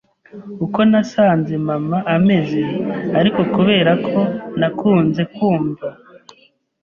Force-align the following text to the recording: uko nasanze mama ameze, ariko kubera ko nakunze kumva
uko 0.65 0.79
nasanze 0.89 1.53
mama 1.67 1.97
ameze, 2.15 2.61
ariko 3.19 3.39
kubera 3.53 3.91
ko 4.07 4.19
nakunze 4.59 5.21
kumva 5.35 5.87